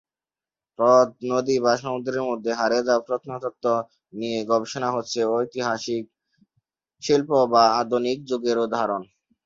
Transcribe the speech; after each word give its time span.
হ্রদ, 0.79 1.09
নদী 1.31 1.55
বা 1.63 1.73
সমুদ্রের 1.81 2.23
মধ্যে 2.29 2.51
হারিয়ে 2.59 2.85
যাওয়া 2.87 3.05
প্রত্নতত্ত্ব 3.07 3.65
নিয়ে 4.13 4.39
গবেষণা 4.49 4.89
হচ্ছে 4.95 5.19
ঐতিহাসিক, 5.35 6.03
শিল্প 7.03 7.29
বা 7.53 7.63
আধুনিক 7.81 8.17
যুগের 8.29 8.57
উদাহরণ। 8.65 9.01